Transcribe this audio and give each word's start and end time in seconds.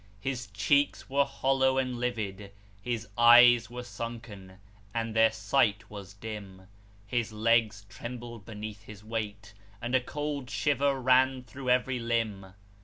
His 0.19 0.47
cheeks 0.47 1.11
were 1.11 1.25
hollow 1.25 1.77
and 1.77 1.99
livid; 1.99 2.51
his 2.81 3.07
eyes 3.19 3.69
were 3.69 3.83
sunken, 3.83 4.57
and 4.95 5.15
their 5.15 5.31
sight 5.31 5.91
was 5.91 6.15
dim. 6.15 6.65
His 7.05 7.31
legs 7.31 7.85
trembled 7.87 8.43
beneath 8.43 8.81
his 8.85 9.03
weight, 9.03 9.53
and 9.79 9.93
a 9.93 10.01
cold 10.01 10.49
shiver 10.49 10.99
ran 10.99 11.43
through 11.43 11.69
every 11.69 11.99
limb. 11.99 12.55